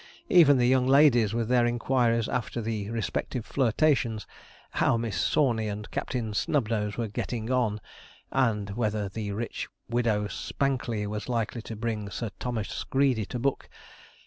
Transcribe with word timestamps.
Even 0.29 0.57
the 0.57 0.65
young 0.65 0.87
ladies, 0.87 1.31
with 1.31 1.47
their 1.47 1.67
inquiries 1.67 2.27
after 2.27 2.59
the 2.59 2.89
respective 2.89 3.45
flirtations 3.45 4.25
how 4.71 4.97
Miss 4.97 5.15
Sawney 5.15 5.67
and 5.67 5.91
Captain 5.91 6.33
Snubnose 6.33 6.97
were 6.97 7.07
'getting 7.07 7.51
on'? 7.51 7.79
and 8.31 8.71
whether 8.71 9.09
the 9.09 9.31
rich 9.33 9.67
Widow 9.87 10.27
Spankley 10.27 11.05
was 11.05 11.29
likely 11.29 11.61
to 11.61 11.75
bring 11.75 12.09
Sir 12.09 12.31
Thomas 12.39 12.83
Greedey 12.85 13.25
to 13.27 13.37
book? 13.37 13.69